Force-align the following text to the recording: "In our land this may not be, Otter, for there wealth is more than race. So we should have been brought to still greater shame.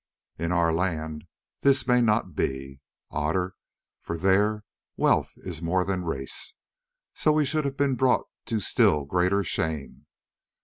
"In 0.39 0.51
our 0.51 0.73
land 0.73 1.25
this 1.61 1.85
may 1.87 2.01
not 2.01 2.33
be, 2.33 2.81
Otter, 3.11 3.53
for 4.01 4.17
there 4.17 4.63
wealth 4.97 5.29
is 5.37 5.61
more 5.61 5.85
than 5.85 6.03
race. 6.05 6.55
So 7.13 7.31
we 7.33 7.45
should 7.45 7.65
have 7.65 7.77
been 7.77 7.93
brought 7.93 8.25
to 8.47 8.59
still 8.59 9.05
greater 9.05 9.43
shame. 9.43 10.07